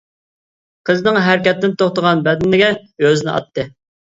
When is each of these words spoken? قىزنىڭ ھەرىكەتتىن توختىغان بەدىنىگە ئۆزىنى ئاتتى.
قىزنىڭ 0.89 1.19
ھەرىكەتتىن 1.27 1.75
توختىغان 1.83 2.25
بەدىنىگە 2.29 2.73
ئۆزىنى 2.81 3.35
ئاتتى. 3.37 3.69